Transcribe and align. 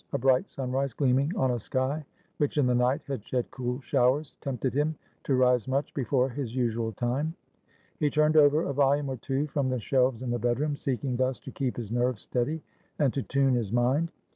A 0.13 0.17
bright 0.17 0.49
sunrise 0.49 0.95
gleaming 0.95 1.31
on 1.37 1.51
a 1.51 1.59
sky 1.59 2.03
which 2.39 2.57
in 2.57 2.65
the 2.65 2.73
night 2.73 3.01
had 3.05 3.23
shed 3.23 3.51
cool 3.51 3.79
showers 3.81 4.35
tempted 4.41 4.73
him 4.73 4.95
to 5.25 5.35
rise 5.35 5.67
much 5.67 5.93
before 5.93 6.27
his 6.27 6.55
usual 6.55 6.91
time. 6.91 7.35
He 7.99 8.09
turned 8.09 8.35
over 8.35 8.63
a 8.63 8.73
volume 8.73 9.09
or 9.09 9.17
two 9.17 9.45
from 9.45 9.69
the 9.69 9.79
shelves 9.79 10.23
in 10.23 10.31
the 10.31 10.39
bedroom, 10.39 10.75
seeking 10.75 11.17
thus 11.17 11.37
to 11.41 11.51
keep 11.51 11.77
his 11.77 11.91
nerves 11.91 12.23
steady 12.23 12.63
and 12.97 13.13
to 13.13 13.21
tune 13.21 13.53
his 13.53 13.71
mind. 13.71 14.11